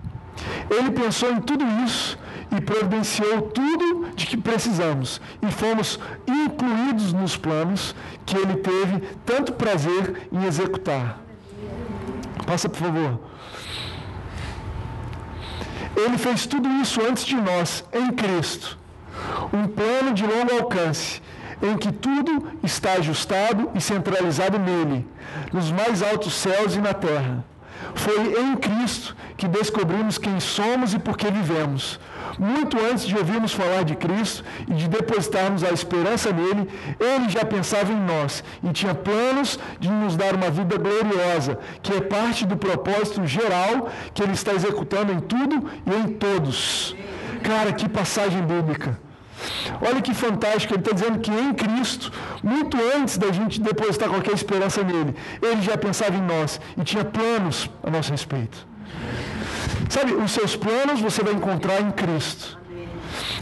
[0.70, 2.18] Ele pensou em tudo isso
[2.56, 9.52] e providenciou tudo de que precisamos e fomos incluídos nos planos que ele teve tanto
[9.52, 11.18] prazer em executar.
[12.46, 13.20] Passa, por favor.
[15.96, 18.78] Ele fez tudo isso antes de nós, em Cristo.
[19.52, 21.22] Um plano de longo alcance
[21.62, 25.06] em que tudo está ajustado e centralizado nele,
[25.52, 27.44] nos mais altos céus e na terra.
[27.94, 31.98] Foi em Cristo que descobrimos quem somos e por que vivemos.
[32.38, 36.68] Muito antes de ouvirmos falar de Cristo e de depositarmos a esperança nele,
[37.00, 41.94] ele já pensava em nós e tinha planos de nos dar uma vida gloriosa, que
[41.94, 46.94] é parte do propósito geral que ele está executando em tudo e em todos.
[47.42, 49.05] Cara, que passagem bíblica.
[49.80, 54.34] Olha que fantástico, ele está dizendo que em Cristo, muito antes da gente depositar qualquer
[54.34, 58.66] esperança nele, ele já pensava em nós e tinha planos a nosso respeito.
[59.88, 62.58] Sabe, os seus planos você vai encontrar em Cristo.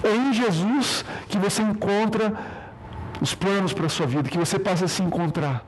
[0.03, 2.33] É em Jesus que você encontra
[3.21, 5.65] os planos para a sua vida, que você passa a se encontrar.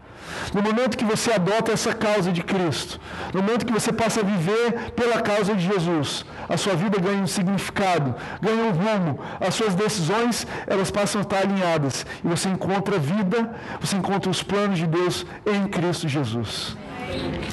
[0.54, 3.00] No momento que você adota essa causa de Cristo,
[3.34, 7.22] no momento que você passa a viver pela causa de Jesus, a sua vida ganha
[7.22, 12.48] um significado, ganha um rumo, as suas decisões elas passam a estar alinhadas e você
[12.48, 16.76] encontra vida, você encontra os planos de Deus em Cristo Jesus.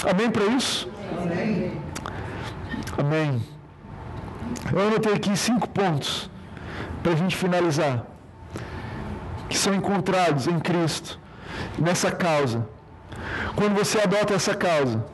[0.10, 0.89] Amém para isso?
[1.21, 1.82] Amém.
[2.97, 3.43] Amém.
[4.71, 6.29] Eu anotei aqui cinco pontos
[7.01, 8.06] para a gente finalizar,
[9.49, 11.19] que são encontrados em Cristo
[11.77, 12.67] nessa causa.
[13.55, 15.05] Quando você adota essa causa,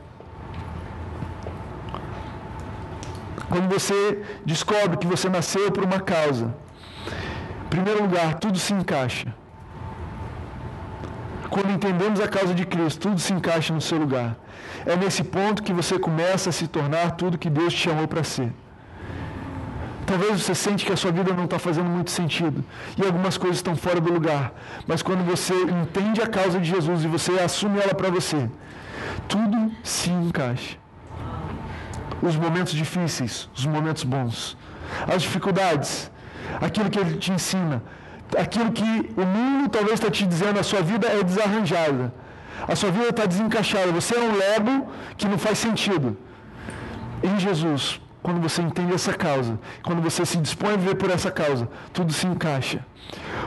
[3.50, 6.54] quando você descobre que você nasceu por uma causa,
[7.66, 9.34] em primeiro lugar, tudo se encaixa.
[11.50, 14.38] Quando entendemos a causa de Cristo, tudo se encaixa no seu lugar.
[14.86, 18.24] É nesse ponto que você começa a se tornar tudo que Deus te chamou para
[18.24, 18.52] ser.
[20.10, 22.64] Talvez você sente que a sua vida não está fazendo muito sentido
[22.98, 24.52] e algumas coisas estão fora do lugar.
[24.88, 28.50] Mas quando você entende a causa de Jesus e você assume ela para você,
[29.28, 30.78] tudo se encaixa.
[32.24, 34.58] Os momentos difíceis, os momentos bons,
[35.14, 36.12] as dificuldades,
[36.60, 37.84] aquilo que ele te ensina,
[38.46, 42.12] aquilo que o mundo talvez está te dizendo, a sua vida é desarranjada,
[42.68, 46.18] a sua vida está desencaixada, você é um lego que não faz sentido.
[47.22, 51.32] Em Jesus, quando você entende essa causa, quando você se dispõe a viver por essa
[51.32, 52.86] causa, tudo se encaixa.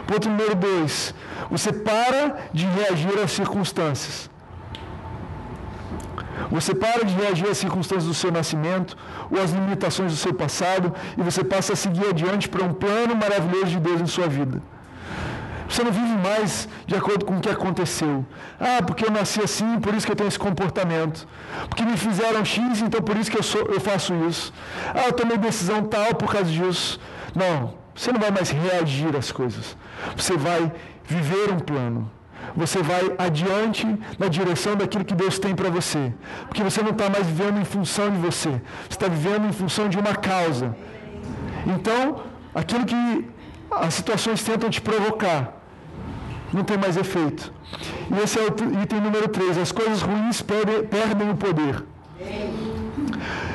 [0.07, 1.15] Ponto número dois,
[1.51, 4.31] você para de reagir às circunstâncias.
[6.51, 8.97] Você para de reagir às circunstâncias do seu nascimento
[9.31, 13.15] ou às limitações do seu passado e você passa a seguir adiante para um plano
[13.15, 14.61] maravilhoso de Deus em sua vida.
[15.73, 18.27] Você não vive mais de acordo com o que aconteceu.
[18.61, 21.27] Ah, porque eu nasci assim, por isso que eu tenho esse comportamento.
[21.67, 24.53] Porque me fizeram X, então por isso que eu, sou, eu faço isso.
[24.95, 27.01] Ah, eu tomei decisão tal por causa disso.
[27.35, 29.75] Não, você não vai mais reagir às coisas.
[30.15, 30.71] Você vai
[31.07, 32.11] viver um plano.
[32.55, 33.87] Você vai adiante
[34.19, 36.13] na direção daquilo que Deus tem para você.
[36.49, 38.51] Porque você não está mais vivendo em função de você.
[38.51, 40.77] Você está vivendo em função de uma causa.
[41.67, 43.27] Então, aquilo que
[43.71, 45.62] as situações tentam te provocar,
[46.53, 47.53] não tem mais efeito.
[48.11, 49.59] E esse é o item número 3.
[49.59, 51.83] As coisas ruins perdem, o poder.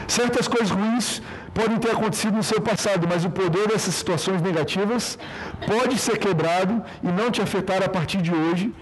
[0.08, 1.22] Certas coisas ruins
[1.54, 5.18] podem ter acontecido no seu passado, mas o poder dessas situações negativas
[5.66, 8.74] pode ser quebrado e não te afetar a partir de hoje,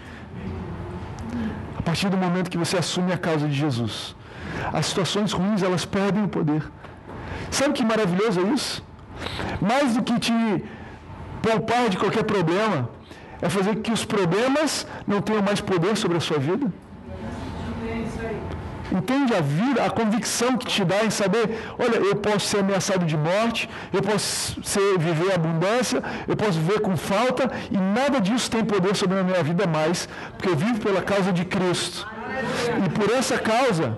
[1.78, 4.16] a partir do momento que você assume a causa de Jesus.
[4.72, 6.64] As situações ruins, elas perdem o poder.
[7.52, 8.84] Sabe que maravilhoso é isso?
[9.62, 10.34] Mais do que te
[11.42, 12.90] poupar de qualquer problema,
[13.42, 16.68] é fazer que os problemas não tenham mais poder sobre a sua vida.
[18.92, 23.06] Entende a vida, a convicção que te dá em saber, olha, eu posso ser ameaçado
[23.06, 28.50] de morte, eu posso ser, viver abundância, eu posso viver com falta, e nada disso
[28.50, 32.08] tem poder sobre a minha vida mais, porque eu vivo pela causa de Cristo.
[32.86, 33.98] E por essa causa,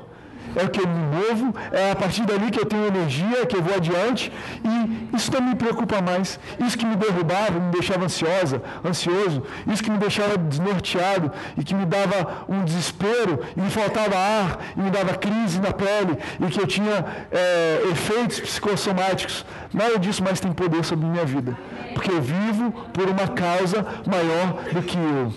[0.58, 3.56] é o que eu me movo, é a partir dali que eu tenho energia, que
[3.56, 4.32] eu vou adiante,
[4.64, 6.40] e isso não me preocupa mais.
[6.60, 11.76] Isso que me derrubava, me deixava ansiosa, ansioso, isso que me deixava desnorteado e que
[11.76, 16.50] me dava um desespero, e me faltava ar, e me dava crise na pele, e
[16.50, 19.46] que eu tinha é, efeitos psicossomáticos.
[19.72, 21.56] Nada disso mais tem poder sobre minha vida,
[21.94, 25.34] porque eu vivo por uma causa maior do que eu.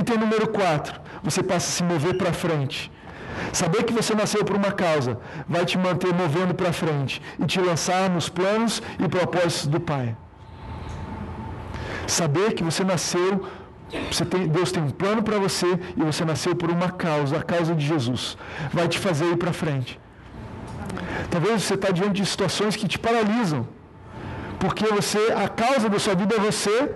[0.00, 2.92] Item número 4, você passa a se mover para frente.
[3.52, 7.60] Saber que você nasceu por uma causa vai te manter movendo para frente e te
[7.60, 10.16] lançar nos planos e propósitos do Pai.
[12.06, 13.46] Saber que você nasceu,
[14.10, 17.42] você tem, Deus tem um plano para você e você nasceu por uma causa, a
[17.42, 18.36] causa de Jesus,
[18.72, 19.98] vai te fazer ir para frente.
[21.30, 23.66] Talvez você está diante de situações que te paralisam,
[24.58, 26.90] porque você, a causa da sua vida é você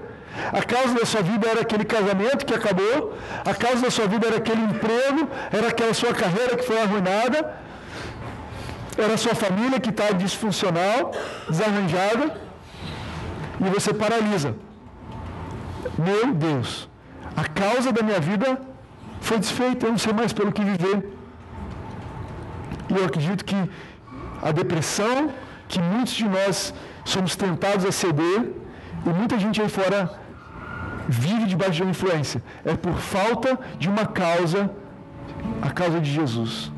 [0.53, 4.27] a causa da sua vida era aquele casamento que acabou, a causa da sua vida
[4.27, 7.55] era aquele emprego, era aquela sua carreira que foi arruinada,
[8.97, 11.13] era a sua família que está disfuncional,
[11.49, 12.41] desarranjada,
[13.61, 14.55] e você paralisa.
[15.99, 16.89] Meu Deus,
[17.37, 18.61] a causa da minha vida
[19.21, 21.11] foi desfeita, eu não sei mais pelo que viver.
[22.91, 23.71] E eu acredito que
[24.43, 25.33] a depressão,
[25.69, 26.75] que muitos de nós
[27.05, 28.53] somos tentados a ceder,
[29.07, 30.24] e muita gente aí fora
[31.09, 34.71] vive debaixo de uma influência, é por falta de uma causa,
[35.63, 36.73] a causa de Jesus.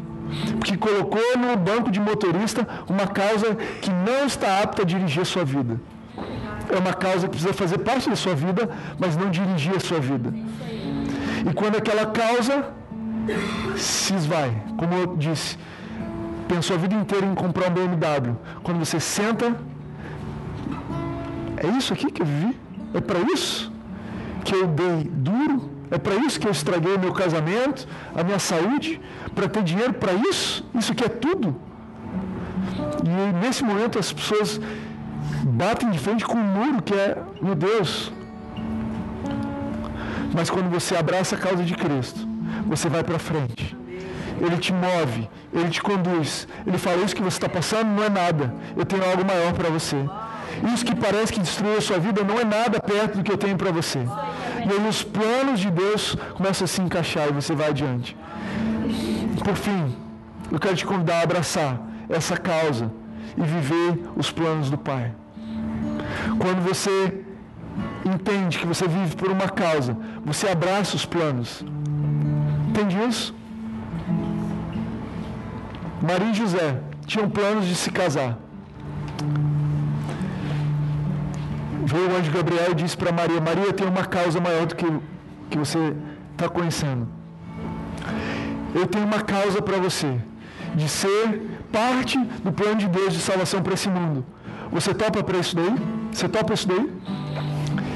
[0.59, 5.24] Porque colocou no banco de motorista uma causa que não está apta a dirigir a
[5.24, 5.81] sua vida.
[6.68, 8.68] É uma causa que precisa fazer parte da sua vida,
[8.99, 10.35] mas não dirigir a sua vida.
[11.49, 12.70] E quando aquela causa
[13.77, 15.57] se esvai, como eu disse,
[16.49, 18.35] pensou a vida inteira em comprar um BMW.
[18.64, 19.55] Quando você senta,
[21.57, 22.59] é isso aqui que eu vivi?
[22.95, 23.76] É para isso
[24.47, 25.57] que eu dei duro?
[25.90, 29.01] É para isso que eu estraguei meu casamento, a minha saúde?
[29.34, 30.64] Para ter dinheiro para isso?
[30.74, 31.55] Isso aqui é tudo?
[33.05, 34.61] E nesse momento as pessoas
[35.62, 38.12] batem de frente com um muro que é, meu Deus.
[40.34, 42.20] Mas quando você abraça a causa de Cristo,
[42.66, 43.76] você vai para frente.
[44.40, 46.47] Ele te move, ele te conduz.
[46.66, 48.55] Ele fala: Isso que você está passando não é nada.
[48.76, 49.97] Eu tenho algo maior para você.
[50.72, 53.38] Isso que parece que destruiu a sua vida não é nada perto do que eu
[53.38, 54.00] tenho para você.
[54.00, 58.16] E aí os planos de Deus começam a se encaixar e você vai adiante.
[59.44, 59.94] Por fim,
[60.50, 62.90] eu quero te convidar a abraçar essa causa
[63.36, 65.12] e viver os planos do Pai.
[66.38, 67.22] Quando você
[68.04, 71.64] entende que você vive por uma causa, você abraça os planos.
[72.68, 73.34] Entende isso?
[76.02, 78.38] Maria e José tinham planos de se casar.
[81.91, 84.87] Veio o anjo Gabriel e disse para Maria: Maria tem uma causa maior do que,
[85.51, 85.95] que você
[86.32, 87.07] está conhecendo.
[88.74, 90.11] Eu tenho uma causa para você,
[90.74, 94.26] de ser parte do plano de Deus de salvação para esse mundo.
[94.72, 95.74] Você topa para isso daí?
[96.12, 96.91] Você topa isso daí?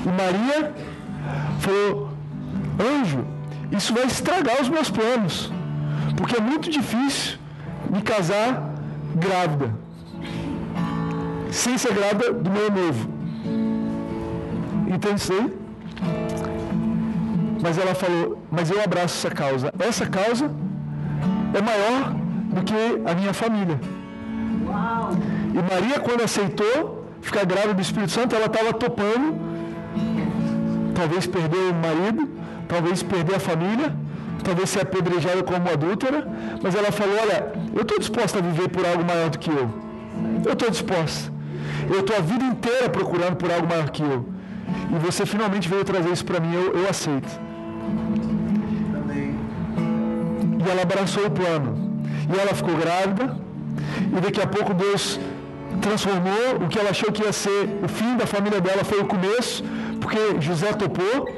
[0.07, 0.73] E Maria
[1.59, 2.13] falou:
[2.93, 3.25] Anjo,
[3.73, 5.53] isso vai estragar os meus planos,
[6.17, 7.39] porque é muito difícil
[7.91, 8.73] me casar
[9.17, 9.75] grávida,
[11.51, 13.20] sem ser grávida do meu noivo.
[15.17, 15.53] Isso aí?
[17.63, 19.73] Mas ela falou: Mas eu abraço essa causa.
[19.79, 20.51] Essa causa
[21.55, 22.15] é maior
[22.55, 22.75] do que
[23.11, 23.79] a minha família.
[24.67, 25.11] Uau.
[25.55, 29.39] E Maria, quando aceitou ficar grávida do Espírito Santo, ela estava topando,
[30.95, 32.29] talvez perder o marido,
[32.67, 33.95] talvez perder a família,
[34.43, 36.27] talvez ser apedrejada como adúltera,
[36.63, 39.71] mas ela falou: Olha, eu estou disposta a viver por algo maior do que eu.
[40.45, 41.33] Eu estou disposta.
[41.89, 44.40] Eu estou a vida inteira procurando por algo maior que eu.
[44.95, 47.31] E você finalmente veio trazer isso para mim, eu, eu aceito.
[50.65, 51.71] E ela abraçou o plano.
[52.33, 53.37] E ela ficou grávida.
[54.17, 55.19] E daqui a pouco Deus
[55.81, 59.07] transformou o que ela achou que ia ser o fim da família dela, foi o
[59.07, 59.65] começo,
[60.01, 61.29] porque José topou.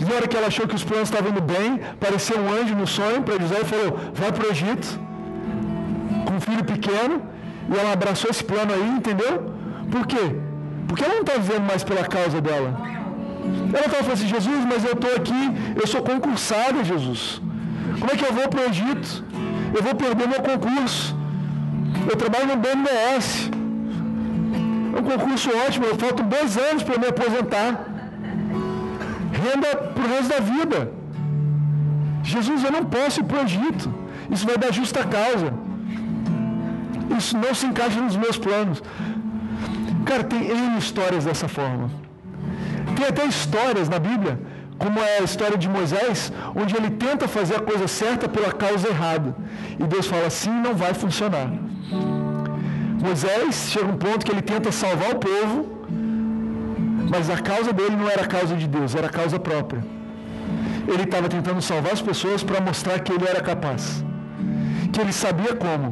[0.00, 2.74] E na hora que ela achou que os planos estavam indo bem, apareceu um anjo
[2.74, 4.88] no sonho para José e falou: Vai para o Egito,
[6.26, 7.22] com um filho pequeno.
[7.72, 9.34] E ela abraçou esse plano aí, entendeu?
[9.90, 10.24] Por quê?
[10.92, 12.70] Porque ela não está vivendo mais pela causa dela.
[13.76, 15.42] Ela estava falando assim: Jesus, mas eu estou aqui,
[15.80, 17.40] eu sou concursada, Jesus.
[17.98, 19.24] Como é que eu vou para o Egito?
[19.76, 21.16] Eu vou perder meu concurso.
[22.10, 23.28] Eu trabalho no BNDES.
[24.94, 27.70] É um concurso ótimo, eu faltam dois anos para me aposentar.
[29.44, 30.92] Renda para o resto da vida.
[32.22, 33.94] Jesus, eu não posso ir para o Egito.
[34.30, 35.54] Isso vai dar justa causa.
[37.16, 38.82] Isso não se encaixa nos meus planos.
[40.04, 41.90] Cara, tem N histórias dessa forma.
[42.96, 44.38] Tem até histórias na Bíblia
[44.82, 48.88] como é a história de Moisés, onde ele tenta fazer a coisa certa pela causa
[48.88, 49.34] errada.
[49.78, 51.48] E Deus fala assim: não vai funcionar.
[53.06, 55.56] Moisés chega um ponto que ele tenta salvar o povo,
[57.12, 59.82] mas a causa dele não era a causa de Deus, era a causa própria.
[60.92, 64.04] Ele estava tentando salvar as pessoas para mostrar que ele era capaz,
[64.92, 65.88] que ele sabia como.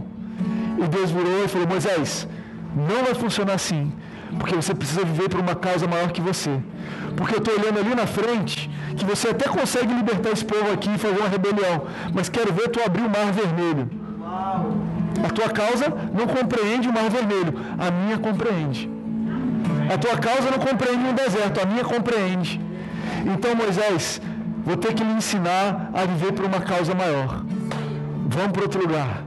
[0.83, 2.27] E Deus virou e falou: Moisés,
[2.75, 3.93] não vai funcionar assim,
[4.39, 6.51] porque você precisa viver por uma causa maior que você.
[7.17, 10.91] Porque eu estou olhando ali na frente que você até consegue libertar esse povo aqui
[10.95, 13.91] e fazer uma rebelião, mas quero ver tu abrir o mar vermelho.
[15.25, 18.89] A tua causa não compreende o mar vermelho, a minha compreende.
[19.93, 22.61] A tua causa não compreende um deserto, a minha compreende.
[23.27, 24.21] Então, Moisés,
[24.65, 27.45] vou ter que lhe ensinar a viver por uma causa maior.
[28.27, 29.25] Vamos para outro lugar.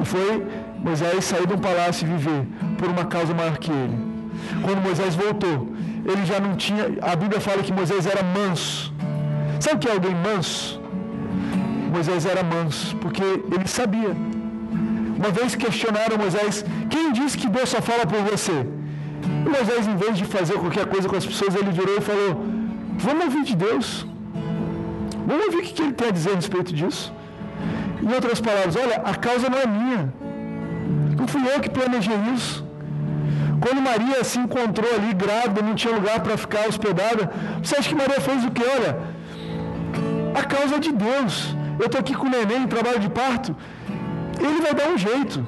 [0.00, 0.44] E foi
[0.78, 2.46] Moisés sair de um palácio e viver
[2.84, 3.96] por uma causa maior que ele.
[4.62, 5.68] Quando Moisés voltou,
[6.10, 6.84] ele já não tinha.
[7.00, 8.92] A Bíblia fala que Moisés era manso.
[9.58, 10.80] Sabe o que é alguém manso?
[11.94, 13.22] Moisés era manso, porque
[13.54, 14.14] ele sabia.
[15.20, 18.66] Uma vez questionaram Moisés: quem disse que Deus só fala por você?
[19.46, 22.30] E Moisés, em vez de fazer qualquer coisa com as pessoas, ele virou e falou:
[22.98, 24.06] Vamos ouvir de Deus.
[25.26, 27.14] Vamos ouvir o que ele tem a dizer a respeito disso.
[28.02, 30.12] Em outras palavras, olha, a causa não é minha.
[31.16, 32.63] Não fui eu que planejei isso.
[33.60, 37.30] Quando Maria se encontrou ali grávida, não tinha lugar para ficar hospedada,
[37.62, 38.62] você acha que Maria fez o quê?
[38.76, 38.98] Olha,
[40.34, 41.56] a causa de Deus.
[41.78, 43.54] Eu estou aqui com o neném em trabalho de parto.
[44.38, 45.46] Ele vai dar um jeito.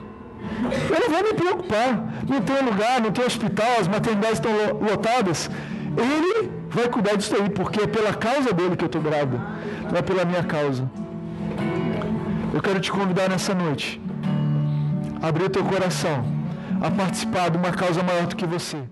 [0.90, 2.04] Eu não vou me preocupar.
[2.28, 5.50] Não tem lugar, não tem hospital, as maternidades estão lotadas.
[5.96, 9.40] Ele vai cuidar disso aí, porque é pela causa dele que eu estou grávida,
[9.90, 10.90] não é pela minha causa.
[12.52, 14.00] Eu quero te convidar nessa noite,
[15.22, 16.24] abrir o teu coração,
[16.80, 18.88] a participar de uma causa maior do que você.